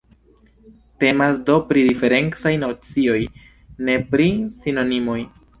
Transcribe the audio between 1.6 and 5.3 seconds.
pri diferencaj nocioj, ne pri sinonimoj.